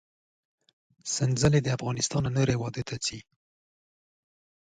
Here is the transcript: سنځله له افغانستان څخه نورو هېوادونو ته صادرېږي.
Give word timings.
سنځله 1.15 1.59
له 1.65 1.69
افغانستان 1.77 2.23
څخه 2.25 2.33
نورو 2.35 2.51
هېوادونو 2.55 2.85
ته 2.87 2.95
صادرېږي. 2.97 3.19